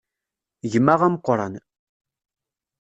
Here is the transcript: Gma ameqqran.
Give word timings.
Gma 0.71 0.93
ameqqran. 1.05 1.53